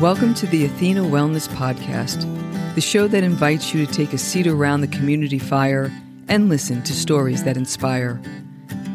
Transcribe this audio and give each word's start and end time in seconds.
Welcome 0.00 0.34
to 0.34 0.46
the 0.46 0.64
Athena 0.64 1.02
Wellness 1.02 1.48
Podcast, 1.48 2.22
the 2.76 2.80
show 2.80 3.08
that 3.08 3.24
invites 3.24 3.74
you 3.74 3.84
to 3.84 3.92
take 3.92 4.12
a 4.12 4.18
seat 4.18 4.46
around 4.46 4.80
the 4.80 4.86
community 4.86 5.40
fire 5.40 5.90
and 6.28 6.48
listen 6.48 6.84
to 6.84 6.92
stories 6.92 7.42
that 7.42 7.56
inspire. 7.56 8.22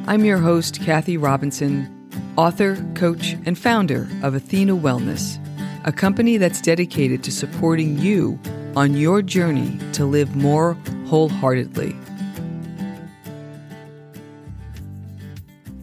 I'm 0.07 0.23
your 0.23 0.37
host, 0.37 0.79
Kathy 0.81 1.17
Robinson, 1.17 2.09
author, 2.37 2.77
coach, 2.95 3.33
and 3.45 3.57
founder 3.57 4.07
of 4.21 4.33
Athena 4.33 4.77
Wellness, 4.77 5.37
a 5.85 5.91
company 5.91 6.37
that's 6.37 6.61
dedicated 6.61 7.21
to 7.25 7.33
supporting 7.33 7.97
you 7.99 8.39
on 8.77 8.95
your 8.95 9.21
journey 9.21 9.77
to 9.91 10.05
live 10.05 10.37
more 10.37 10.75
wholeheartedly. 11.07 11.93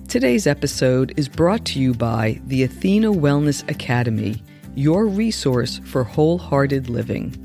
Today's 0.09 0.47
episode 0.47 1.13
is 1.19 1.29
brought 1.29 1.67
to 1.67 1.79
you 1.79 1.93
by 1.93 2.41
the 2.47 2.63
Athena 2.63 3.13
Wellness 3.13 3.69
Academy 3.69 4.43
your 4.81 5.07
resource 5.07 5.79
for 5.85 6.03
wholehearted 6.03 6.89
living. 6.89 7.37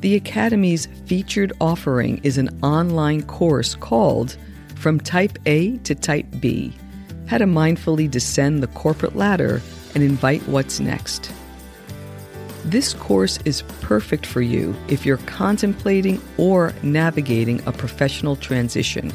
The 0.00 0.14
Academy's 0.16 0.86
featured 1.04 1.52
offering 1.60 2.20
is 2.22 2.38
an 2.38 2.48
online 2.62 3.22
course 3.24 3.74
called 3.74 4.38
From 4.76 4.98
Type 4.98 5.38
A 5.44 5.76
to 5.78 5.94
Type 5.94 6.26
B 6.40 6.72
How 7.26 7.36
to 7.36 7.44
Mindfully 7.44 8.10
Descend 8.10 8.62
the 8.62 8.68
Corporate 8.68 9.14
Ladder 9.14 9.60
and 9.94 10.02
Invite 10.02 10.42
What's 10.48 10.80
Next. 10.80 11.30
This 12.64 12.94
course 12.94 13.38
is 13.44 13.60
perfect 13.82 14.24
for 14.24 14.40
you 14.40 14.74
if 14.88 15.04
you're 15.04 15.18
contemplating 15.18 16.20
or 16.38 16.72
navigating 16.82 17.62
a 17.66 17.72
professional 17.72 18.36
transition, 18.36 19.12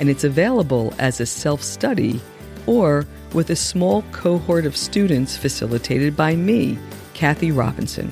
and 0.00 0.10
it's 0.10 0.24
available 0.24 0.92
as 0.98 1.20
a 1.20 1.26
self 1.26 1.62
study 1.62 2.20
or 2.66 3.06
with 3.34 3.50
a 3.50 3.56
small 3.56 4.02
cohort 4.12 4.66
of 4.66 4.76
students 4.76 5.36
facilitated 5.36 6.16
by 6.16 6.36
me, 6.36 6.78
Kathy 7.14 7.50
Robinson. 7.52 8.10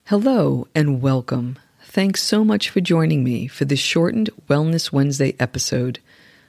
Hello 0.06 0.66
and 0.74 1.02
welcome. 1.02 1.58
Thanks 1.84 2.22
so 2.22 2.42
much 2.42 2.70
for 2.70 2.80
joining 2.80 3.22
me 3.22 3.46
for 3.46 3.64
this 3.64 3.78
shortened 3.78 4.30
Wellness 4.48 4.90
Wednesday 4.90 5.36
episode, 5.38 6.00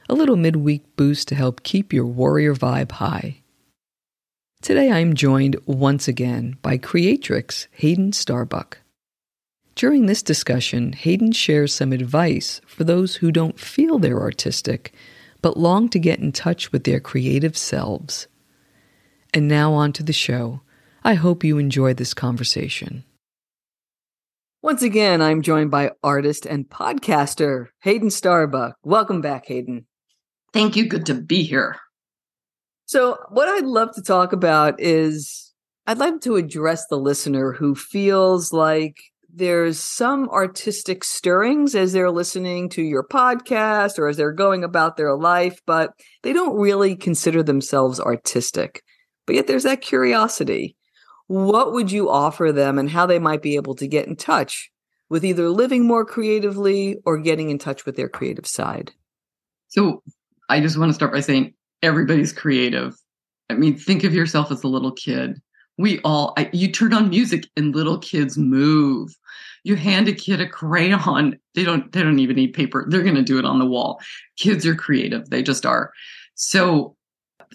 a 0.08 0.14
little 0.14 0.36
midweek 0.36 0.96
boost 0.96 1.28
to 1.28 1.34
help 1.34 1.62
keep 1.62 1.92
your 1.92 2.06
warrior 2.06 2.54
vibe 2.54 2.92
high. 2.92 3.36
Today 4.62 4.92
I'm 4.92 5.14
joined 5.14 5.56
once 5.64 6.06
again 6.06 6.58
by 6.60 6.76
creatrix 6.76 7.66
Hayden 7.72 8.12
Starbuck. 8.12 8.76
During 9.74 10.04
this 10.04 10.22
discussion, 10.22 10.92
Hayden 10.92 11.32
shares 11.32 11.72
some 11.74 11.94
advice 11.94 12.60
for 12.66 12.84
those 12.84 13.16
who 13.16 13.32
don't 13.32 13.58
feel 13.58 13.98
they're 13.98 14.20
artistic 14.20 14.92
but 15.40 15.56
long 15.56 15.88
to 15.88 15.98
get 15.98 16.18
in 16.18 16.30
touch 16.30 16.72
with 16.72 16.84
their 16.84 17.00
creative 17.00 17.56
selves. 17.56 18.28
And 19.32 19.48
now 19.48 19.72
on 19.72 19.94
to 19.94 20.02
the 20.02 20.12
show. 20.12 20.60
I 21.02 21.14
hope 21.14 21.42
you 21.42 21.56
enjoy 21.56 21.94
this 21.94 22.12
conversation. 22.12 23.04
Once 24.60 24.82
again, 24.82 25.22
I'm 25.22 25.40
joined 25.40 25.70
by 25.70 25.92
artist 26.02 26.44
and 26.44 26.68
podcaster 26.68 27.68
Hayden 27.80 28.10
Starbuck. 28.10 28.76
Welcome 28.82 29.22
back, 29.22 29.46
Hayden. 29.46 29.86
Thank 30.52 30.76
you. 30.76 30.86
Good 30.86 31.06
to 31.06 31.14
be 31.14 31.44
here. 31.44 31.78
So, 32.90 33.18
what 33.28 33.48
I'd 33.48 33.66
love 33.66 33.94
to 33.94 34.02
talk 34.02 34.32
about 34.32 34.80
is 34.80 35.52
I'd 35.86 35.98
like 35.98 36.22
to 36.22 36.34
address 36.34 36.88
the 36.88 36.98
listener 36.98 37.52
who 37.52 37.76
feels 37.76 38.52
like 38.52 39.00
there's 39.32 39.78
some 39.78 40.28
artistic 40.30 41.04
stirrings 41.04 41.76
as 41.76 41.92
they're 41.92 42.10
listening 42.10 42.68
to 42.70 42.82
your 42.82 43.04
podcast 43.04 43.96
or 43.96 44.08
as 44.08 44.16
they're 44.16 44.32
going 44.32 44.64
about 44.64 44.96
their 44.96 45.14
life, 45.14 45.60
but 45.66 45.92
they 46.24 46.32
don't 46.32 46.58
really 46.58 46.96
consider 46.96 47.44
themselves 47.44 48.00
artistic. 48.00 48.82
But 49.24 49.36
yet 49.36 49.46
there's 49.46 49.62
that 49.62 49.82
curiosity. 49.82 50.74
What 51.28 51.72
would 51.72 51.92
you 51.92 52.10
offer 52.10 52.50
them 52.50 52.76
and 52.76 52.90
how 52.90 53.06
they 53.06 53.20
might 53.20 53.40
be 53.40 53.54
able 53.54 53.76
to 53.76 53.86
get 53.86 54.08
in 54.08 54.16
touch 54.16 54.68
with 55.08 55.24
either 55.24 55.48
living 55.48 55.86
more 55.86 56.04
creatively 56.04 56.96
or 57.04 57.18
getting 57.18 57.50
in 57.50 57.58
touch 57.58 57.86
with 57.86 57.94
their 57.94 58.08
creative 58.08 58.48
side? 58.48 58.90
So, 59.68 60.02
I 60.48 60.58
just 60.58 60.76
want 60.76 60.90
to 60.90 60.94
start 60.94 61.12
by 61.12 61.20
saying 61.20 61.54
everybody's 61.82 62.32
creative. 62.32 62.96
I 63.48 63.54
mean, 63.54 63.76
think 63.76 64.04
of 64.04 64.14
yourself 64.14 64.50
as 64.50 64.62
a 64.62 64.68
little 64.68 64.92
kid. 64.92 65.40
We 65.78 66.00
all, 66.00 66.34
I, 66.36 66.50
you 66.52 66.70
turn 66.70 66.92
on 66.92 67.08
music 67.08 67.46
and 67.56 67.74
little 67.74 67.98
kids 67.98 68.36
move. 68.36 69.16
You 69.64 69.76
hand 69.76 70.08
a 70.08 70.12
kid 70.12 70.40
a 70.40 70.48
crayon. 70.48 71.38
They 71.54 71.64
don't, 71.64 71.90
they 71.92 72.02
don't 72.02 72.18
even 72.18 72.36
need 72.36 72.52
paper. 72.52 72.86
They're 72.88 73.02
going 73.02 73.14
to 73.14 73.22
do 73.22 73.38
it 73.38 73.44
on 73.44 73.58
the 73.58 73.66
wall. 73.66 74.00
Kids 74.36 74.66
are 74.66 74.74
creative. 74.74 75.28
They 75.30 75.42
just 75.42 75.66
are. 75.66 75.92
So 76.34 76.96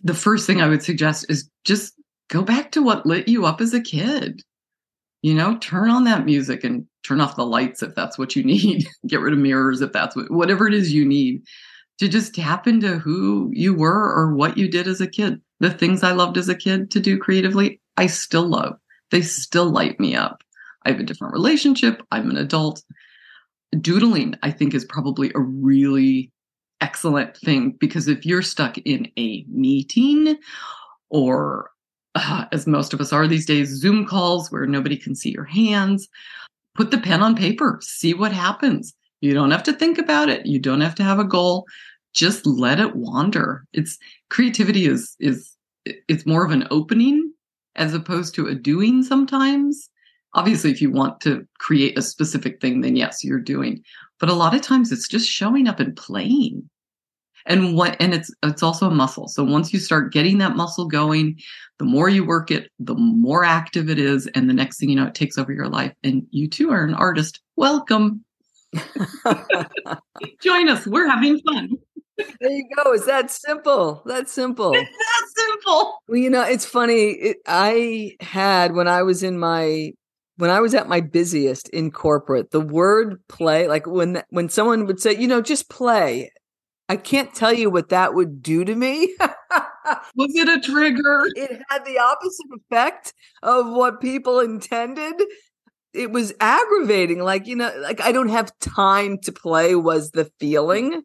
the 0.04 0.14
first 0.14 0.46
thing 0.46 0.62
I 0.62 0.68
would 0.68 0.84
suggest 0.84 1.26
is 1.30 1.50
just 1.64 1.94
go 2.30 2.42
back 2.42 2.72
to 2.72 2.82
what 2.82 3.06
lit 3.06 3.28
you 3.28 3.46
up 3.46 3.62
as 3.62 3.74
a 3.74 3.82
kid. 3.82 4.42
You 5.22 5.34
know, 5.34 5.58
turn 5.58 5.90
on 5.90 6.04
that 6.04 6.26
music 6.26 6.64
and 6.64 6.86
turn 7.04 7.22
off 7.22 7.36
the 7.36 7.46
lights 7.46 7.82
if 7.82 7.96
that's 7.96 8.18
what 8.18 8.36
you 8.36 8.44
need. 8.44 8.88
Get 9.08 9.22
rid 9.22 9.34
of 9.34 9.40
mirrors 9.40 9.82
if 9.82 9.92
that's 9.92 10.16
what, 10.16 10.30
whatever 10.30 10.68
it 10.68 10.74
is 10.74 10.94
you 10.94 11.06
need 11.06 11.44
to 12.00 12.08
just 12.08 12.36
tap 12.36 12.68
into 12.68 12.98
who 12.98 13.50
you 13.54 13.74
were 13.74 14.14
or 14.14 14.36
what 14.36 14.58
you 14.58 14.70
did 14.70 14.88
as 14.88 15.02
a 15.02 15.08
kid. 15.08 15.42
The 15.60 15.70
things 15.70 16.04
I 16.04 16.12
loved 16.12 16.38
as 16.38 16.50
a 16.50 16.56
kid 16.56 16.92
to 16.92 17.00
do 17.00 17.18
creatively, 17.18 17.80
I 17.98 18.08
still 18.08 18.48
love. 18.48 18.78
They 19.12 19.22
still 19.22 19.70
light 19.70 20.00
me 20.00 20.16
up. 20.16 20.44
I 20.86 20.92
have 20.92 21.00
a 21.00 21.04
different 21.04 21.34
relationship. 21.34 22.02
I'm 22.12 22.30
an 22.30 22.38
adult. 22.38 22.84
Doodling, 23.80 24.36
I 24.44 24.52
think, 24.52 24.74
is 24.74 24.86
probably 24.86 25.32
a 25.34 25.40
really 25.40 26.32
excellent 26.82 27.38
thing 27.38 27.72
because 27.80 28.08
if 28.08 28.26
you're 28.26 28.42
stuck 28.42 28.78
in 28.80 29.10
a 29.18 29.46
meeting 29.48 30.38
or 31.10 31.72
uh, 32.16 32.46
as 32.52 32.68
most 32.68 32.94
of 32.94 33.02
us 33.02 33.12
are 33.12 33.28
these 33.28 33.46
days, 33.46 33.70
Zoom 33.70 34.06
calls 34.06 34.52
where 34.52 34.66
nobody 34.66 34.98
can 34.98 35.16
see 35.16 35.32
your 35.32 35.46
hands, 35.46 36.08
put 36.76 36.92
the 36.92 36.98
pen 36.98 37.22
on 37.22 37.36
paper, 37.36 37.80
see 37.82 38.14
what 38.14 38.32
happens. 38.32 38.94
You 39.26 39.34
don't 39.34 39.50
have 39.50 39.64
to 39.64 39.74
think 39.74 39.98
about 39.98 40.30
it. 40.30 40.46
You 40.46 40.60
don't 40.60 40.82
have 40.82 40.94
to 40.96 41.04
have 41.04 41.18
a 41.18 41.24
goal. 41.24 41.66
Just 42.14 42.46
let 42.46 42.80
it 42.80 42.96
wander. 42.96 43.66
It's 43.74 43.98
creativity 44.30 44.86
is 44.86 45.16
is 45.20 45.52
it's 45.86 46.28
more 46.28 46.46
of 46.46 46.52
an 46.52 46.68
opening 46.70 47.34
as 47.76 47.96
opposed 47.96 48.36
to 48.36 48.46
a 48.48 48.54
doing 48.54 49.02
sometimes. 49.02 49.90
Obviously, 50.36 50.70
if 50.70 50.80
you 50.80 50.92
want 50.92 51.22
to 51.22 51.48
create 51.58 51.98
a 51.98 52.04
specific 52.04 52.62
thing, 52.62 52.82
then 52.82 52.96
yes, 52.96 53.24
you're 53.24 53.40
doing. 53.40 53.82
But 54.20 54.30
a 54.30 54.34
lot 54.34 54.54
of 54.54 54.62
times 54.62 54.92
it's 54.92 55.08
just 55.08 55.28
showing 55.28 55.68
up 55.68 55.80
and 55.80 55.96
playing. 55.96 56.70
And 57.48 57.76
what 57.76 57.98
and 58.00 58.14
it's 58.14 58.32
it's 58.44 58.62
also 58.62 58.88
a 58.88 58.94
muscle. 58.94 59.28
So 59.28 59.44
once 59.44 59.74
you 59.74 59.80
start 59.80 60.14
getting 60.14 60.38
that 60.38 60.56
muscle 60.56 60.88
going, 60.88 61.40
the 61.80 61.86
more 61.86 62.10
you 62.10 62.26
work 62.26 62.52
it, 62.52 62.70
the 62.80 62.96
more 62.96 63.44
active 63.44 63.90
it 63.90 63.98
is. 63.98 64.28
And 64.36 64.48
the 64.48 64.54
next 64.54 64.80
thing 64.80 64.90
you 64.90 64.96
know, 64.96 65.08
it 65.08 65.16
takes 65.16 65.40
over 65.40 65.52
your 65.52 65.68
life. 65.68 65.94
And 66.04 66.28
you 66.30 66.48
too 66.48 66.70
are 66.72 66.84
an 66.84 66.94
artist. 66.94 67.40
Welcome. 67.56 68.24
Join 70.42 70.70
us. 70.70 70.86
We're 70.88 71.08
having 71.08 71.40
fun. 71.40 71.72
There 72.18 72.52
you 72.52 72.68
go. 72.76 72.94
It's 72.94 73.06
that 73.06 73.30
simple. 73.30 74.02
That's 74.06 74.32
simple. 74.32 74.74
It's 74.74 74.90
that 74.90 75.28
simple. 75.36 76.00
Well, 76.08 76.18
you 76.18 76.30
know, 76.30 76.44
it's 76.44 76.66
funny. 76.66 77.12
It, 77.12 77.38
I 77.46 78.16
had 78.22 78.74
when 78.74 78.88
I 78.88 79.04
was 79.04 79.24
in 79.24 79.38
my 79.38 79.92
when 80.38 80.50
I 80.50 80.60
was 80.60 80.74
at 80.74 80.90
my 80.90 81.02
busiest 81.02 81.70
in 81.70 81.92
corporate, 81.92 82.52
the 82.52 82.62
word 82.62 83.22
play, 83.28 83.68
like 83.68 83.88
when 83.88 84.24
when 84.30 84.50
someone 84.50 84.86
would 84.86 85.00
say, 85.00 85.16
you 85.16 85.28
know, 85.28 85.42
just 85.42 85.70
play. 85.70 86.32
I 86.88 86.98
can't 86.98 87.34
tell 87.34 87.52
you 87.52 87.72
what 87.72 87.90
that 87.90 88.14
would 88.14 88.44
do 88.44 88.64
to 88.64 88.76
me. 88.76 89.16
was 90.16 90.36
it 90.36 90.48
a 90.48 90.62
trigger? 90.62 91.24
It 91.36 91.60
had 91.70 91.84
the 91.84 91.98
opposite 91.98 92.46
effect 92.54 93.14
of 93.42 93.72
what 93.72 94.02
people 94.02 94.40
intended 94.40 95.16
it 95.96 96.12
was 96.12 96.34
aggravating. 96.40 97.20
Like, 97.20 97.48
you 97.48 97.56
know, 97.56 97.72
like 97.80 98.02
I 98.02 98.12
don't 98.12 98.30
have 98.30 98.58
time 98.60 99.18
to 99.20 99.32
play 99.32 99.76
was 99.76 100.12
the 100.12 100.30
feeling. 100.40 101.04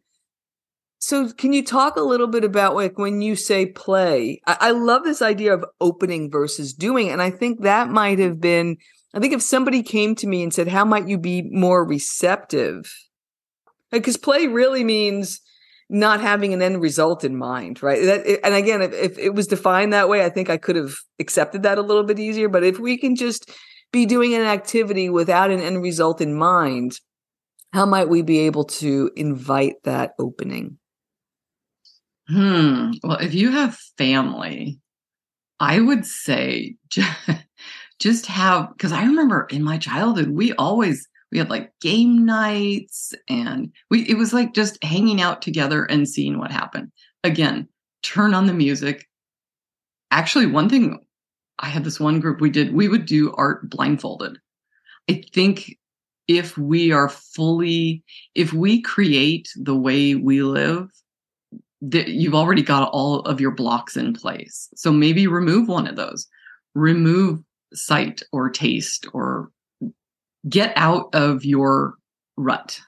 So 0.99 1.29
can 1.29 1.51
you 1.51 1.65
talk 1.65 1.95
a 1.95 2.01
little 2.01 2.27
bit 2.27 2.43
about 2.43 2.75
like 2.75 2.97
when 2.97 3.21
you 3.21 3.35
say 3.35 3.65
play? 3.65 4.41
I, 4.45 4.57
I 4.59 4.71
love 4.71 5.03
this 5.03 5.21
idea 5.21 5.53
of 5.53 5.65
opening 5.79 6.29
versus 6.29 6.73
doing. 6.73 7.09
And 7.09 7.21
I 7.21 7.31
think 7.31 7.61
that 7.61 7.89
might 7.89 8.19
have 8.19 8.39
been, 8.39 8.77
I 9.13 9.19
think 9.19 9.33
if 9.33 9.41
somebody 9.41 9.81
came 9.81 10.13
to 10.15 10.27
me 10.27 10.43
and 10.43 10.53
said, 10.53 10.67
how 10.67 10.85
might 10.85 11.07
you 11.07 11.17
be 11.17 11.49
more 11.51 11.83
receptive? 11.83 12.93
Because 13.89 14.15
play 14.15 14.47
really 14.47 14.83
means 14.83 15.41
not 15.89 16.21
having 16.21 16.53
an 16.53 16.61
end 16.61 16.81
result 16.81 17.25
in 17.25 17.35
mind, 17.35 17.83
right? 17.83 18.05
That, 18.05 18.45
and 18.45 18.55
again, 18.55 18.81
if, 18.81 18.93
if 18.93 19.17
it 19.17 19.33
was 19.33 19.47
defined 19.47 19.91
that 19.91 20.07
way, 20.07 20.23
I 20.23 20.29
think 20.29 20.49
I 20.49 20.57
could 20.57 20.77
have 20.77 20.95
accepted 21.19 21.63
that 21.63 21.77
a 21.77 21.81
little 21.81 22.03
bit 22.03 22.19
easier. 22.19 22.47
But 22.47 22.63
if 22.63 22.79
we 22.79 22.97
can 22.97 23.15
just 23.15 23.51
be 23.91 24.05
doing 24.05 24.33
an 24.33 24.41
activity 24.41 25.09
without 25.09 25.51
an 25.51 25.59
end 25.59 25.81
result 25.81 26.21
in 26.21 26.33
mind, 26.33 26.99
how 27.73 27.85
might 27.85 28.09
we 28.09 28.21
be 28.21 28.39
able 28.39 28.65
to 28.65 29.11
invite 29.15 29.75
that 29.83 30.13
opening? 30.19 30.77
Hmm. 32.27 32.91
Well, 33.03 33.17
if 33.17 33.33
you 33.33 33.51
have 33.51 33.77
family, 33.97 34.79
I 35.59 35.79
would 35.79 36.05
say 36.05 36.75
just, 37.99 38.25
have 38.25 38.69
because 38.69 38.91
I 38.91 39.03
remember 39.03 39.47
in 39.51 39.63
my 39.63 39.77
childhood 39.77 40.29
we 40.29 40.53
always 40.53 41.07
we 41.31 41.37
had 41.37 41.49
like 41.49 41.71
game 41.81 42.25
nights 42.25 43.13
and 43.29 43.71
we 43.89 44.01
it 44.09 44.17
was 44.17 44.33
like 44.33 44.53
just 44.53 44.83
hanging 44.83 45.21
out 45.21 45.41
together 45.41 45.85
and 45.85 46.07
seeing 46.07 46.39
what 46.39 46.51
happened. 46.51 46.91
Again, 47.23 47.67
turn 48.01 48.33
on 48.33 48.47
the 48.47 48.53
music. 48.53 49.05
Actually, 50.09 50.47
one 50.47 50.67
thing 50.67 50.99
I 51.59 51.67
had 51.67 51.83
this 51.83 51.99
one 51.99 52.19
group 52.19 52.41
we 52.41 52.49
did, 52.49 52.73
we 52.73 52.87
would 52.87 53.05
do 53.05 53.33
art 53.33 53.69
blindfolded. 53.69 54.37
I 55.09 55.23
think 55.33 55.77
if 56.27 56.57
we 56.57 56.91
are 56.91 57.09
fully, 57.09 58.03
if 58.35 58.53
we 58.53 58.81
create 58.81 59.49
the 59.55 59.75
way 59.75 60.15
we 60.15 60.43
live, 60.43 60.89
that 61.81 62.09
you've 62.09 62.35
already 62.35 62.61
got 62.61 62.89
all 62.91 63.21
of 63.21 63.41
your 63.41 63.51
blocks 63.51 63.97
in 63.97 64.13
place. 64.13 64.69
So 64.75 64.91
maybe 64.91 65.27
remove 65.27 65.67
one 65.67 65.87
of 65.87 65.95
those, 65.95 66.27
remove 66.75 67.39
sight 67.73 68.21
or 68.31 68.49
taste 68.49 69.07
or 69.13 69.51
get 70.47 70.73
out 70.75 71.09
of 71.13 71.43
your 71.43 71.95
rut. 72.37 72.79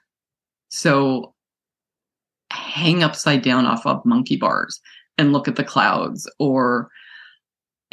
So 0.69 1.33
hang 2.51 3.03
upside 3.03 3.41
down 3.41 3.65
off 3.65 3.85
of 3.85 4.05
monkey 4.05 4.37
bars 4.37 4.79
and 5.17 5.33
look 5.33 5.47
at 5.47 5.55
the 5.55 5.63
clouds 5.63 6.29
or 6.39 6.89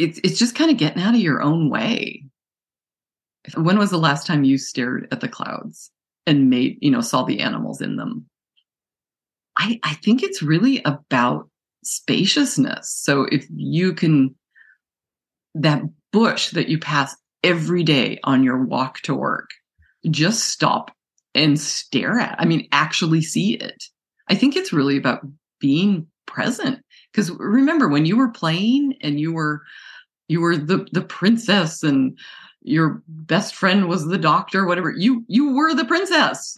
it's 0.00 0.20
it's 0.24 0.38
just 0.38 0.54
kind 0.54 0.70
of 0.70 0.76
getting 0.76 1.02
out 1.02 1.14
of 1.14 1.20
your 1.20 1.42
own 1.42 1.70
way. 1.70 2.24
When 3.56 3.78
was 3.78 3.90
the 3.90 3.98
last 3.98 4.26
time 4.26 4.44
you 4.44 4.58
stared 4.58 5.08
at 5.12 5.20
the 5.20 5.28
clouds 5.28 5.90
and 6.26 6.50
made, 6.50 6.78
you 6.80 6.90
know, 6.90 7.00
saw 7.00 7.24
the 7.24 7.40
animals 7.40 7.80
in 7.80 7.96
them? 7.96 8.26
I 9.56 9.78
I 9.82 9.94
think 9.94 10.22
it's 10.22 10.42
really 10.42 10.82
about 10.84 11.48
spaciousness. 11.84 12.90
So 12.90 13.24
if 13.24 13.46
you 13.54 13.92
can 13.94 14.34
that 15.54 15.82
bush 16.12 16.50
that 16.50 16.68
you 16.68 16.78
pass 16.78 17.16
every 17.42 17.82
day 17.82 18.18
on 18.24 18.44
your 18.44 18.64
walk 18.64 19.00
to 19.00 19.14
work, 19.14 19.50
just 20.10 20.48
stop 20.48 20.90
and 21.34 21.58
stare 21.60 22.18
at. 22.18 22.36
I 22.38 22.44
mean, 22.44 22.68
actually 22.72 23.22
see 23.22 23.54
it. 23.54 23.84
I 24.28 24.34
think 24.34 24.56
it's 24.56 24.72
really 24.72 24.96
about 24.96 25.26
being 25.60 26.06
present. 26.30 26.82
Because 27.12 27.30
remember 27.32 27.88
when 27.88 28.06
you 28.06 28.16
were 28.16 28.30
playing 28.30 28.94
and 29.02 29.20
you 29.20 29.32
were 29.32 29.62
you 30.28 30.40
were 30.40 30.56
the 30.56 30.86
the 30.92 31.02
princess 31.02 31.82
and 31.82 32.18
your 32.62 33.02
best 33.08 33.54
friend 33.54 33.88
was 33.88 34.06
the 34.06 34.18
doctor, 34.18 34.66
whatever. 34.66 34.90
You 34.90 35.24
you 35.28 35.54
were 35.54 35.74
the 35.74 35.84
princess. 35.84 36.56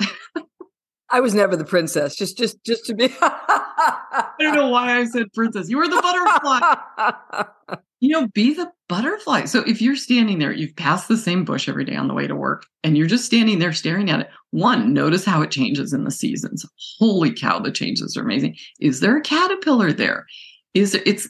I 1.11 1.21
was 1.21 1.35
never 1.35 1.57
the 1.57 1.65
princess. 1.65 2.17
Just 2.17 2.39
just 2.39 2.63
just 2.65 2.87
to 2.87 2.95
be 2.95 3.15
I 3.21 4.31
don't 4.39 4.55
know 4.55 4.69
why 4.69 4.99
I 4.99 5.05
said 5.05 5.33
princess. 5.33 5.69
You 5.69 5.79
were 5.79 5.89
the 5.89 6.01
butterfly. 6.01 7.77
you 8.01 8.09
know, 8.11 8.29
be 8.29 8.55
the 8.55 8.71
butterfly. 8.93 9.47
So 9.47 9.61
if 9.61 9.81
you're 9.81 9.97
standing 9.97 10.39
there, 10.39 10.53
you've 10.53 10.77
passed 10.77 11.09
the 11.09 11.17
same 11.17 11.47
bush 11.47 11.67
every 11.67 11.87
day 11.87 11.97
on 11.97 12.09
the 12.09 12.15
way 12.15 12.27
to 12.27 12.37
work, 12.37 12.67
and 12.85 12.95
you're 12.95 13.07
just 13.07 13.25
standing 13.25 13.59
there 13.59 13.73
staring 13.73 14.11
at 14.11 14.21
it. 14.21 14.31
One, 14.51 14.93
notice 14.93 15.25
how 15.25 15.41
it 15.41 15.51
changes 15.51 15.95
in 15.95 16.05
the 16.05 16.11
seasons. 16.11 16.67
Holy 16.99 17.33
cow, 17.33 17.59
the 17.59 17.73
changes 17.73 18.19
are 18.19 18.21
amazing. 18.21 18.55
Is 18.81 19.01
there 19.01 19.17
a 19.17 19.23
caterpillar 19.23 19.95
there? 19.95 20.27
Is 20.75 20.95
it, 20.95 21.05
it's 21.07 21.27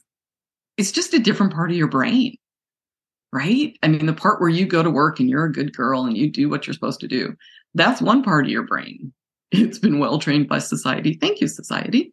it's 0.77 0.91
just 0.91 1.15
a 1.15 1.21
different 1.21 1.53
part 1.53 1.71
of 1.71 1.77
your 1.77 1.87
brain. 1.87 2.35
Right? 3.33 3.79
I 3.81 3.87
mean, 3.87 4.07
the 4.07 4.13
part 4.13 4.41
where 4.41 4.51
you 4.51 4.67
go 4.67 4.83
to 4.83 4.91
work 4.91 5.21
and 5.21 5.31
you're 5.31 5.45
a 5.45 5.53
good 5.53 5.73
girl 5.73 6.05
and 6.05 6.19
you 6.19 6.29
do 6.33 6.51
what 6.51 6.67
you're 6.67 6.75
supposed 6.75 6.99
to 7.01 7.09
do. 7.09 7.37
That's 7.75 8.03
one 8.03 8.25
part 8.25 8.45
of 8.45 8.51
your 8.51 8.67
brain. 8.67 9.13
It's 9.53 9.79
been 9.79 10.01
well 10.01 10.19
trained 10.19 10.49
by 10.49 10.59
society. 10.59 11.15
Thank 11.15 11.41
you, 11.41 11.47
society. 11.47 12.13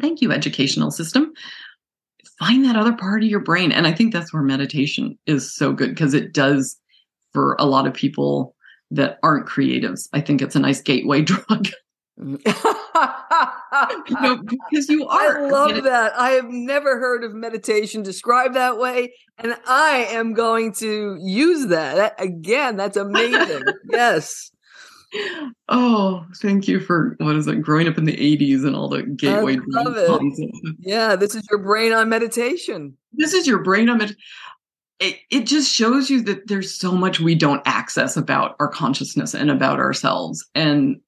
Thank 0.00 0.22
you, 0.22 0.30
educational 0.30 0.92
system 0.92 1.32
find 2.40 2.64
that 2.64 2.74
other 2.74 2.96
part 2.96 3.22
of 3.22 3.28
your 3.28 3.40
brain. 3.40 3.70
And 3.70 3.86
I 3.86 3.92
think 3.92 4.12
that's 4.12 4.32
where 4.32 4.42
meditation 4.42 5.16
is 5.26 5.54
so 5.54 5.72
good 5.72 5.90
because 5.90 6.14
it 6.14 6.32
does 6.32 6.76
for 7.32 7.54
a 7.60 7.66
lot 7.66 7.86
of 7.86 7.94
people 7.94 8.56
that 8.90 9.18
aren't 9.22 9.46
creatives. 9.46 10.08
I 10.12 10.20
think 10.20 10.42
it's 10.42 10.56
a 10.56 10.60
nice 10.60 10.80
gateway 10.80 11.22
drug. 11.22 11.68
you 12.18 12.38
know, 14.20 14.42
because 14.70 14.88
you 14.88 15.06
are. 15.06 15.46
I 15.46 15.50
love 15.50 15.84
that. 15.84 16.12
I 16.18 16.30
have 16.30 16.48
never 16.48 16.98
heard 16.98 17.22
of 17.24 17.32
meditation 17.32 18.02
described 18.02 18.56
that 18.56 18.78
way, 18.78 19.14
and 19.38 19.54
I 19.66 20.06
am 20.10 20.34
going 20.34 20.72
to 20.74 21.18
use 21.22 21.68
that. 21.68 22.20
Again, 22.20 22.76
that's 22.76 22.96
amazing. 22.96 23.62
yes. 23.90 24.50
Oh, 25.68 26.24
thank 26.36 26.68
you 26.68 26.80
for 26.80 27.16
what 27.18 27.36
is 27.36 27.46
it? 27.46 27.62
Growing 27.62 27.88
up 27.88 27.98
in 27.98 28.04
the 28.04 28.16
'80s 28.16 28.64
and 28.64 28.76
all 28.76 28.88
the 28.88 29.02
gateway. 29.02 29.56
I 29.56 29.82
love 29.82 29.96
it. 29.96 30.50
Yeah, 30.78 31.16
this 31.16 31.34
is 31.34 31.42
your 31.50 31.58
brain 31.58 31.92
on 31.92 32.08
meditation. 32.08 32.96
This 33.12 33.32
is 33.32 33.46
your 33.46 33.62
brain 33.62 33.88
on 33.88 33.98
meditation. 33.98 34.22
It, 35.00 35.16
it 35.30 35.46
just 35.46 35.72
shows 35.72 36.10
you 36.10 36.22
that 36.24 36.46
there's 36.46 36.74
so 36.74 36.92
much 36.92 37.20
we 37.20 37.34
don't 37.34 37.62
access 37.64 38.16
about 38.16 38.54
our 38.60 38.68
consciousness 38.68 39.34
and 39.34 39.50
about 39.50 39.78
ourselves. 39.78 40.46
And 40.54 41.00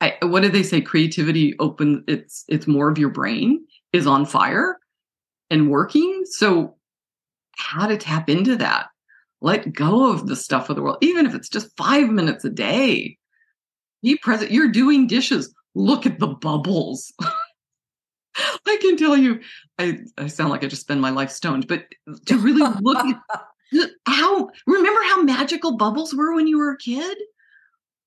I, 0.00 0.16
what 0.22 0.40
did 0.40 0.52
they 0.52 0.62
say? 0.62 0.80
Creativity 0.80 1.54
open. 1.58 2.04
It's 2.08 2.44
it's 2.48 2.66
more 2.66 2.90
of 2.90 2.98
your 2.98 3.10
brain 3.10 3.64
is 3.92 4.06
on 4.06 4.24
fire 4.26 4.78
and 5.50 5.70
working. 5.70 6.22
So 6.24 6.76
how 7.56 7.86
to 7.86 7.96
tap 7.96 8.28
into 8.28 8.56
that? 8.56 8.86
Let 9.42 9.72
go 9.72 10.10
of 10.10 10.26
the 10.26 10.36
stuff 10.36 10.70
of 10.70 10.76
the 10.76 10.82
world, 10.82 10.98
even 11.00 11.26
if 11.26 11.34
it's 11.34 11.48
just 11.48 11.76
five 11.76 12.08
minutes 12.08 12.44
a 12.44 12.50
day. 12.50 13.18
Be 14.02 14.16
present. 14.16 14.50
You're 14.50 14.70
doing 14.70 15.06
dishes. 15.06 15.54
Look 15.74 16.06
at 16.06 16.18
the 16.18 16.28
bubbles. 16.28 17.12
I 18.36 18.78
can 18.80 18.96
tell 18.96 19.16
you, 19.16 19.40
I, 19.78 20.00
I 20.16 20.28
sound 20.28 20.50
like 20.50 20.64
I 20.64 20.68
just 20.68 20.82
spend 20.82 21.00
my 21.00 21.10
life 21.10 21.30
stoned, 21.30 21.68
but 21.68 21.84
to 22.26 22.38
really 22.38 22.66
look 22.80 22.98
at 22.98 23.20
how, 24.06 24.48
remember 24.66 25.00
how 25.04 25.22
magical 25.22 25.76
bubbles 25.76 26.14
were 26.14 26.34
when 26.34 26.46
you 26.46 26.58
were 26.58 26.72
a 26.72 26.78
kid? 26.78 27.18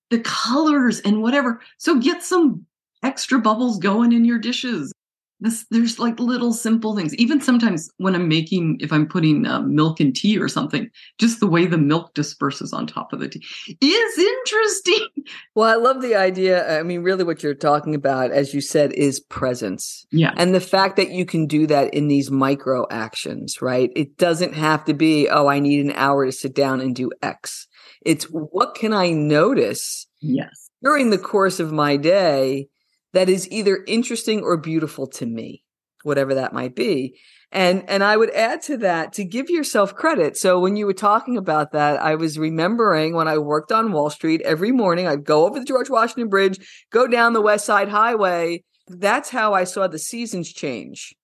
The 0.10 0.20
colors 0.20 1.00
and 1.02 1.22
whatever. 1.22 1.62
So 1.78 2.00
get 2.00 2.24
some 2.24 2.66
extra 3.04 3.40
bubbles 3.40 3.78
going 3.78 4.14
in 4.14 4.26
your 4.26 4.40
dishes 4.40 4.92
this 5.40 5.66
there's 5.70 6.00
like 6.00 6.20
little 6.20 6.54
simple 6.54 6.96
things. 6.96 7.14
Even 7.16 7.42
sometimes 7.42 7.90
when 7.98 8.16
i'm 8.16 8.28
making 8.28 8.78
if 8.80 8.92
i'm 8.92 9.08
putting 9.08 9.46
uh, 9.46 9.62
milk 9.62 10.00
in 10.00 10.14
tea 10.14 10.38
or 10.38 10.48
something 10.48 10.90
just 11.20 11.40
the 11.40 11.48
way 11.48 11.66
the 11.66 11.78
milk 11.78 12.14
disperses 12.14 12.72
on 12.72 12.88
top 12.88 13.12
of 13.12 13.20
the 13.20 13.30
tea 13.30 13.44
is 13.82 14.18
interesting. 14.18 15.08
Well 15.56 15.70
i 15.70 15.76
love 15.76 16.02
the 16.02 16.16
idea 16.16 16.80
i 16.80 16.84
mean 16.84 17.02
really 17.02 17.24
what 17.24 17.44
you're 17.44 17.54
talking 17.54 17.96
about 17.96 18.32
as 18.32 18.54
you 18.54 18.62
said 18.62 18.94
is 18.94 19.20
presence. 19.20 20.06
Yeah. 20.12 20.34
And 20.38 20.54
the 20.54 20.60
fact 20.60 20.98
that 20.98 21.12
you 21.12 21.26
can 21.26 21.48
do 21.48 21.68
that 21.68 21.94
in 21.94 22.08
these 22.08 22.32
micro 22.32 22.86
actions 22.90 23.62
right? 23.62 23.92
It 23.96 24.18
doesn't 24.18 24.54
have 24.54 24.86
to 24.86 24.94
be 24.94 25.28
oh 25.30 25.48
i 25.48 25.60
need 25.60 25.86
an 25.86 25.94
hour 25.96 26.26
to 26.26 26.32
sit 26.32 26.56
down 26.56 26.80
and 26.82 26.96
do 26.96 27.12
x. 27.22 27.68
It's 28.06 28.26
what 28.26 28.76
can 28.76 28.94
i 28.94 29.10
notice 29.10 30.08
yes. 30.22 30.70
during 30.84 31.10
the 31.10 31.18
course 31.18 31.60
of 31.60 31.72
my 31.72 31.98
day 31.98 32.70
that 33.16 33.30
is 33.30 33.50
either 33.50 33.84
interesting 33.88 34.42
or 34.42 34.58
beautiful 34.58 35.08
to 35.08 35.26
me, 35.26 35.64
whatever 36.04 36.36
that 36.36 36.54
might 36.54 36.76
be. 36.76 37.18
And 37.52 37.90
and 37.90 38.04
I 38.04 38.18
would 38.18 38.32
add 38.32 38.62
to 38.64 38.78
that 38.78 39.14
to 39.14 39.24
give 39.24 39.50
yourself 39.50 39.96
credit. 39.96 40.36
So 40.36 40.60
when 40.60 40.76
you 40.76 40.86
were 40.86 40.94
talking 40.94 41.38
about 41.38 41.72
that, 41.72 42.02
I 42.02 42.16
was 42.16 42.38
remembering 42.38 43.16
when 43.16 43.30
I 43.30 43.38
worked 43.38 43.72
on 43.72 43.94
Wall 43.94 44.10
Street 44.10 44.42
every 44.42 44.74
morning, 44.74 45.08
I'd 45.08 45.24
go 45.24 45.46
over 45.46 45.60
the 45.60 45.66
George 45.66 45.90
Washington 45.90 46.28
Bridge, 46.28 46.60
go 46.92 47.08
down 47.08 47.32
the 47.32 47.42
West 47.42 47.66
Side 47.66 47.88
Highway. 47.88 48.64
That's 48.88 49.30
how 49.30 49.54
I 49.54 49.64
saw 49.64 49.88
the 49.88 49.98
seasons 49.98 50.52
change. 50.52 51.16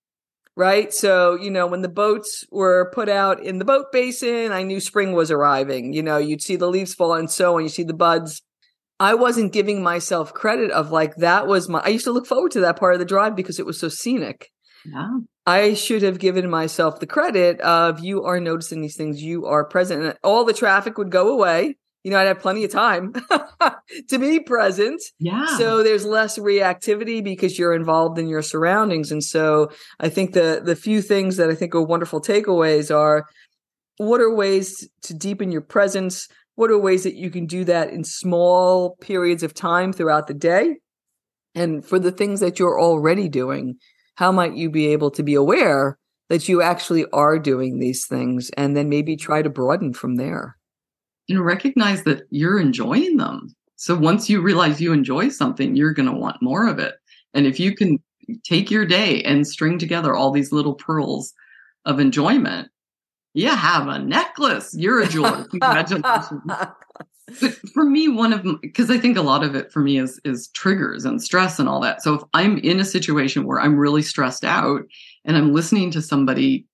Right. 0.56 0.94
So, 0.94 1.36
you 1.36 1.50
know, 1.50 1.68
when 1.68 1.82
the 1.82 1.90
boats 1.90 2.46
were 2.52 2.92
put 2.94 3.10
out 3.10 3.44
in 3.44 3.60
the 3.60 3.66
boat 3.66 3.88
basin, 3.92 4.52
I 4.52 4.64
knew 4.64 4.80
spring 4.80 5.14
was 5.14 5.32
arriving. 5.32 5.94
You 5.94 6.04
know, 6.04 6.18
you'd 6.18 6.42
see 6.42 6.56
the 6.56 6.68
leaves 6.68 6.94
fall 6.94 7.14
and 7.14 7.30
so 7.30 7.58
and 7.58 7.66
you 7.66 7.70
see 7.70 7.84
the 7.84 7.94
buds 7.94 8.42
I 9.02 9.16
wasn't 9.16 9.52
giving 9.52 9.82
myself 9.82 10.32
credit 10.32 10.70
of 10.70 10.92
like 10.92 11.16
that 11.16 11.48
was 11.48 11.68
my 11.68 11.80
I 11.80 11.88
used 11.88 12.06
to 12.06 12.12
look 12.12 12.28
forward 12.28 12.52
to 12.52 12.60
that 12.60 12.78
part 12.80 12.94
of 12.94 13.00
the 13.00 13.06
drive 13.06 13.36
because 13.36 13.60
it 13.60 13.66
was 13.66 13.80
so 13.80 13.90
scenic. 13.90 14.52
Yeah. 14.86 15.10
I 15.48 15.74
should 15.74 16.04
have 16.04 16.20
given 16.20 16.48
myself 16.52 17.00
the 17.00 17.08
credit 17.08 17.60
of 17.62 18.00
you 18.00 18.24
are 18.24 18.40
noticing 18.40 18.80
these 18.80 18.96
things, 18.96 19.24
you 19.24 19.48
are 19.48 19.66
present, 19.66 20.04
and 20.04 20.16
all 20.24 20.46
the 20.46 20.54
traffic 20.54 21.00
would 21.00 21.10
go 21.10 21.30
away. 21.30 21.78
You 22.04 22.12
know, 22.12 22.20
I'd 22.20 22.28
have 22.28 22.40
plenty 22.40 22.64
of 22.64 22.72
time 22.72 23.14
to 24.10 24.20
be 24.20 24.40
present. 24.40 25.02
Yeah. 25.18 25.58
So 25.58 25.82
there's 25.82 26.06
less 26.06 26.38
reactivity 26.38 27.24
because 27.24 27.58
you're 27.58 27.74
involved 27.74 28.20
in 28.20 28.28
your 28.28 28.44
surroundings. 28.44 29.12
And 29.12 29.24
so 29.24 29.72
I 30.00 30.10
think 30.10 30.34
the 30.34 30.62
the 30.64 30.76
few 30.76 31.02
things 31.02 31.38
that 31.38 31.50
I 31.50 31.56
think 31.56 31.74
are 31.74 31.82
wonderful 31.82 32.22
takeaways 32.22 32.96
are 32.96 33.26
what 33.98 34.22
are 34.22 34.34
ways 34.34 34.88
to 35.04 35.14
deepen 35.16 35.52
your 35.52 35.62
presence? 35.62 36.28
What 36.56 36.72
are 36.72 36.78
ways 36.78 37.04
that 37.04 37.16
you 37.16 37.30
can 37.30 37.46
do 37.46 37.64
that 37.66 37.90
in 37.92 38.04
small 38.04 38.96
periods 38.98 39.44
of 39.44 39.54
time 39.54 39.94
throughout 39.94 40.28
the 40.28 40.34
day? 40.34 40.78
And 41.56 41.86
for 41.86 42.00
the 42.00 42.12
things 42.12 42.40
that 42.40 42.60
you're 42.60 42.80
already 42.80 43.28
doing, 43.30 43.78
how 44.16 44.32
might 44.32 44.56
you 44.56 44.70
be 44.70 44.88
able 44.88 45.12
to 45.12 45.24
be 45.24 45.34
aware 45.34 45.98
that 46.30 46.48
you 46.48 46.62
actually 46.62 47.06
are 47.12 47.40
doing 47.40 47.80
these 47.80 48.06
things 48.06 48.50
and 48.56 48.76
then 48.76 48.90
maybe 48.90 49.16
try 49.16 49.42
to 49.42 49.50
broaden 49.50 49.94
from 49.94 50.16
there? 50.16 50.58
And 51.30 51.44
recognize 51.44 52.04
that 52.04 52.24
you're 52.30 52.60
enjoying 52.60 53.18
them. 53.18 53.56
So 53.76 53.96
once 53.96 54.30
you 54.30 54.42
realize 54.42 54.80
you 54.80 54.94
enjoy 54.94 55.30
something, 55.30 55.76
you're 55.76 55.94
going 55.94 56.10
to 56.10 56.18
want 56.18 56.42
more 56.42 56.68
of 56.68 56.80
it. 56.80 56.96
And 57.34 57.48
if 57.48 57.60
you 57.60 57.76
can 57.76 58.00
take 58.44 58.70
your 58.70 58.86
day 58.86 59.24
and 59.24 59.48
string 59.48 59.80
together 59.80 60.14
all 60.14 60.32
these 60.32 60.52
little 60.52 60.76
pearls 60.76 61.34
of 61.86 62.00
enjoyment, 62.00 62.70
You 63.34 63.50
have 63.50 63.88
a 63.88 64.00
necklace. 64.00 64.76
You're 64.76 65.02
a 65.02 65.08
jeweler. 65.08 65.44
Congratulations. 65.50 66.42
but 67.40 67.54
for 67.74 67.86
me, 67.86 68.10
one 68.10 68.34
of 68.34 68.46
because 68.62 68.92
I 68.92 68.98
think 68.98 69.18
a 69.18 69.22
lot 69.22 69.44
of 69.44 69.56
it 69.56 69.72
for 69.72 69.80
me 69.80 69.98
is 69.98 70.20
is 70.26 70.50
triggers 70.50 71.06
and 71.06 71.22
stress 71.22 71.60
and 71.60 71.70
all 71.70 71.80
that. 71.82 72.02
So 72.02 72.16
if 72.16 72.24
I'm 72.34 72.58
in 72.58 72.80
a 72.80 72.86
situation 72.86 73.46
where 73.46 73.60
I'm 73.60 73.78
really 73.78 74.02
stressed 74.02 74.44
out 74.44 74.82
and 75.24 75.38
I'm 75.38 75.54
listening 75.54 75.92
to 75.92 76.02
somebody, 76.02 76.66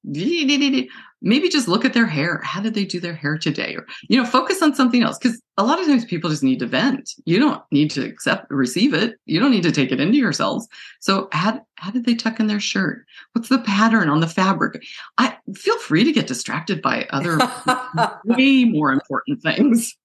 maybe 1.22 1.50
just 1.50 1.68
look 1.68 1.86
at 1.86 1.94
their 1.94 2.06
hair. 2.06 2.40
How 2.44 2.62
did 2.62 2.74
they 2.74 2.86
do 2.86 3.00
their 3.00 3.14
hair 3.14 3.38
today? 3.38 3.76
Or, 3.76 3.86
you 4.08 4.18
know, 4.18 4.26
focus 4.26 4.62
on 4.62 4.76
something 4.76 5.04
else. 5.04 5.18
Cause 5.18 5.42
a 5.58 5.64
lot 5.64 5.80
of 5.80 5.88
times 5.88 6.06
people 6.06 6.30
just 6.30 6.44
need 6.44 6.60
to 6.60 6.68
vent. 6.68 7.12
You 7.26 7.40
don't 7.40 7.62
need 7.72 7.90
to 7.92 8.06
accept, 8.06 8.50
receive 8.52 8.94
it. 8.94 9.16
You 9.26 9.40
don't 9.40 9.52
need 9.52 9.64
to 9.64 9.72
take 9.72 9.92
it 9.92 10.00
into 10.00 10.18
yourselves. 10.18 10.68
So 11.00 11.28
how, 11.32 11.62
how 11.76 11.92
did 11.92 12.06
they 12.06 12.16
tuck 12.16 12.40
in 12.40 12.48
their 12.48 12.60
shirt? 12.60 13.06
What's 13.34 13.50
the 13.50 13.60
pattern 13.60 14.10
on 14.10 14.20
the 14.20 14.28
fabric? 14.28 14.84
I 15.18 15.38
feel 15.56 15.78
free 15.80 16.04
to 16.04 16.12
get 16.12 16.28
distracted 16.28 16.82
by 16.82 17.08
other 17.10 17.40
way 18.26 18.66
more 18.66 18.92
important 18.92 19.42
things 19.42 19.96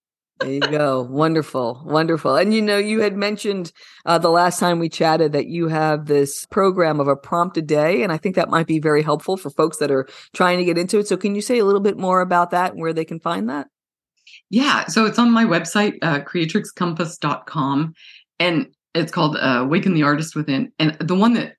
there 0.40 0.50
you 0.50 0.60
go. 0.60 1.02
Wonderful. 1.02 1.82
Wonderful. 1.84 2.36
And 2.36 2.52
you 2.52 2.60
know, 2.62 2.78
you 2.78 3.00
had 3.00 3.16
mentioned 3.16 3.72
uh, 4.06 4.18
the 4.18 4.30
last 4.30 4.58
time 4.58 4.78
we 4.78 4.88
chatted 4.88 5.32
that 5.32 5.46
you 5.46 5.68
have 5.68 6.06
this 6.06 6.46
program 6.46 7.00
of 7.00 7.08
a 7.08 7.16
prompt 7.16 7.56
a 7.56 7.62
day. 7.62 8.02
And 8.02 8.12
I 8.12 8.16
think 8.16 8.34
that 8.34 8.50
might 8.50 8.66
be 8.66 8.78
very 8.78 9.02
helpful 9.02 9.36
for 9.36 9.50
folks 9.50 9.78
that 9.78 9.90
are 9.90 10.08
trying 10.32 10.58
to 10.58 10.64
get 10.64 10.78
into 10.78 10.98
it. 10.98 11.06
So 11.06 11.16
can 11.16 11.34
you 11.34 11.42
say 11.42 11.58
a 11.58 11.64
little 11.64 11.80
bit 11.80 11.96
more 11.96 12.20
about 12.20 12.50
that 12.50 12.72
and 12.72 12.80
where 12.80 12.92
they 12.92 13.04
can 13.04 13.20
find 13.20 13.48
that? 13.50 13.68
Yeah. 14.50 14.86
So 14.86 15.06
it's 15.06 15.18
on 15.18 15.30
my 15.30 15.44
website, 15.44 15.98
uh, 16.02 16.20
creatrixcompass.com. 16.20 17.94
And 18.40 18.74
it's 18.94 19.12
called 19.12 19.36
uh, 19.36 19.60
Awaken 19.60 19.94
the 19.94 20.02
Artist 20.02 20.34
Within. 20.34 20.72
And 20.78 20.96
the 20.98 21.14
one 21.14 21.34
that 21.34 21.56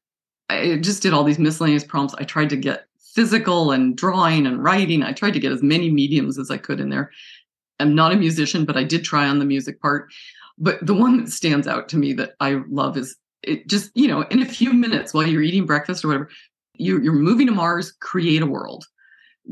I 0.50 0.78
just 0.78 1.02
did 1.02 1.14
all 1.14 1.24
these 1.24 1.40
miscellaneous 1.40 1.84
prompts, 1.84 2.14
I 2.16 2.24
tried 2.24 2.50
to 2.50 2.58
get 2.58 2.86
physical 3.14 3.72
and 3.72 3.96
drawing 3.96 4.46
and 4.46 4.64
writing. 4.64 5.04
I 5.04 5.14
tried 5.14 5.34
to 5.34 5.40
get 5.40 5.52
as 5.52 5.64
many 5.64 5.90
mediums 5.90 6.38
as 6.38 6.52
I 6.52 6.58
could 6.58 6.80
in 6.80 6.90
there. 6.90 7.12
I'm 7.80 7.96
not 7.96 8.12
a 8.12 8.18
musician, 8.18 8.66
but 8.66 8.78
I 8.78 8.84
did 8.84 9.04
try 9.04 9.28
on 9.28 9.40
the 9.40 9.46
music 9.46 9.82
part. 9.82 10.12
But 10.58 10.86
the 10.86 10.94
one 10.94 11.18
that 11.18 11.32
stands 11.32 11.68
out 11.68 11.90
to 11.90 11.98
me 11.98 12.14
that 12.14 12.34
I 12.40 12.62
love 12.70 12.98
is 12.98 13.16
it 13.42 13.68
just, 13.68 13.92
you 13.96 14.08
know, 14.08 14.22
in 14.24 14.42
a 14.42 14.46
few 14.46 14.74
minutes 14.74 15.14
while 15.14 15.28
you're 15.28 15.42
eating 15.42 15.66
breakfast 15.66 16.04
or 16.04 16.10
whatever, 16.10 16.30
you, 16.76 17.02
you're 17.02 17.14
moving 17.14 17.48
to 17.48 17.54
Mars, 17.54 17.92
create 17.92 18.42
a 18.42 18.48
world. 18.48 18.86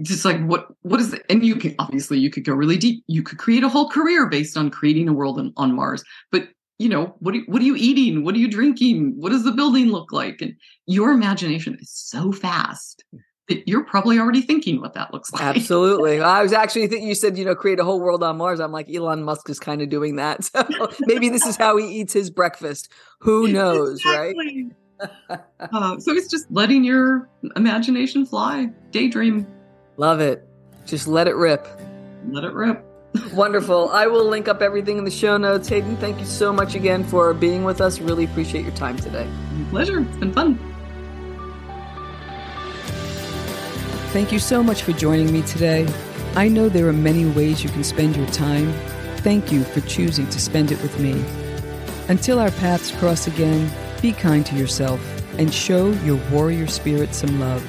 Just 0.01 0.23
like 0.23 0.41
what 0.43 0.67
what 0.83 1.01
is 1.01 1.13
it? 1.13 1.25
And 1.29 1.45
you 1.45 1.57
can 1.57 1.75
obviously 1.77 2.17
you 2.17 2.29
could 2.29 2.45
go 2.45 2.53
really 2.53 2.77
deep. 2.77 3.03
You 3.07 3.23
could 3.23 3.37
create 3.37 3.65
a 3.65 3.69
whole 3.69 3.89
career 3.89 4.25
based 4.25 4.55
on 4.55 4.71
creating 4.71 5.09
a 5.09 5.13
world 5.13 5.37
on, 5.37 5.51
on 5.57 5.75
Mars. 5.75 6.01
But 6.31 6.47
you 6.79 6.87
know, 6.87 7.15
what 7.19 7.35
are, 7.35 7.41
what 7.47 7.61
are 7.61 7.65
you 7.65 7.75
eating? 7.75 8.23
What 8.23 8.33
are 8.33 8.39
you 8.39 8.47
drinking? 8.47 9.15
What 9.17 9.31
does 9.31 9.43
the 9.43 9.51
building 9.51 9.87
look 9.87 10.13
like? 10.13 10.41
And 10.41 10.55
your 10.85 11.11
imagination 11.11 11.77
is 11.81 11.91
so 11.91 12.31
fast 12.31 13.03
you're 13.65 13.83
probably 13.83 14.19
already 14.19 14.41
thinking 14.41 14.81
what 14.81 14.93
that 14.93 15.13
looks 15.13 15.31
like. 15.33 15.43
Absolutely. 15.43 16.21
I 16.21 16.41
was 16.41 16.53
actually 16.53 16.87
thinking 16.87 17.07
you 17.07 17.15
said, 17.15 17.37
you 17.37 17.45
know, 17.45 17.55
create 17.55 17.79
a 17.79 17.83
whole 17.83 17.99
world 17.99 18.23
on 18.23 18.37
Mars. 18.37 18.59
I'm 18.59 18.71
like, 18.71 18.89
Elon 18.89 19.23
Musk 19.23 19.49
is 19.49 19.59
kind 19.59 19.81
of 19.81 19.89
doing 19.89 20.15
that. 20.17 20.41
So 20.51 20.91
maybe 21.01 21.29
this 21.29 21.45
is 21.45 21.55
how 21.55 21.77
he 21.77 21.85
eats 21.99 22.13
his 22.13 22.29
breakfast. 22.29 22.91
Who 23.19 23.47
knows, 23.51 23.99
exactly. 23.99 24.69
right? 25.29 25.39
uh, 25.59 25.99
so 25.99 26.11
it's 26.11 26.27
just 26.27 26.49
letting 26.51 26.83
your 26.83 27.29
imagination 27.55 28.25
fly, 28.25 28.69
daydream. 28.91 29.47
Love 29.97 30.19
it. 30.19 30.47
Just 30.85 31.07
let 31.07 31.27
it 31.27 31.35
rip. 31.35 31.67
Let 32.29 32.43
it 32.43 32.53
rip. 32.53 32.85
Wonderful. 33.33 33.89
I 33.89 34.07
will 34.07 34.25
link 34.25 34.47
up 34.47 34.61
everything 34.61 34.97
in 34.97 35.03
the 35.03 35.11
show 35.11 35.37
notes. 35.37 35.67
Hayden, 35.67 35.97
thank 35.97 36.19
you 36.19 36.25
so 36.25 36.53
much 36.53 36.75
again 36.75 37.03
for 37.03 37.33
being 37.33 37.63
with 37.63 37.81
us. 37.81 37.99
Really 37.99 38.25
appreciate 38.25 38.63
your 38.63 38.75
time 38.75 38.97
today. 38.97 39.27
My 39.53 39.69
pleasure. 39.69 39.99
It's 40.01 40.17
been 40.17 40.33
fun. 40.33 40.70
Thank 44.11 44.33
you 44.33 44.39
so 44.39 44.61
much 44.61 44.83
for 44.83 44.91
joining 44.91 45.31
me 45.31 45.41
today. 45.43 45.87
I 46.35 46.49
know 46.49 46.67
there 46.67 46.89
are 46.89 46.93
many 46.93 47.25
ways 47.25 47.63
you 47.63 47.69
can 47.69 47.85
spend 47.85 48.17
your 48.17 48.27
time. 48.27 48.73
Thank 49.19 49.53
you 49.53 49.63
for 49.63 49.79
choosing 49.79 50.29
to 50.31 50.37
spend 50.37 50.69
it 50.69 50.81
with 50.81 50.99
me. 50.99 51.23
Until 52.09 52.37
our 52.37 52.51
paths 52.51 52.91
cross 52.91 53.27
again, 53.27 53.71
be 54.01 54.11
kind 54.11 54.45
to 54.47 54.55
yourself 54.57 54.99
and 55.39 55.53
show 55.53 55.91
your 56.03 56.19
warrior 56.29 56.67
spirit 56.67 57.15
some 57.15 57.39
love. 57.39 57.63